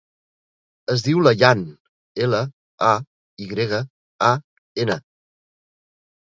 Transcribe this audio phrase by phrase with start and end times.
[0.93, 1.61] Es diu Layan:
[2.29, 2.41] ela,
[2.93, 2.95] a,
[3.45, 3.85] i grega,
[4.33, 4.33] a,
[4.89, 5.01] ena.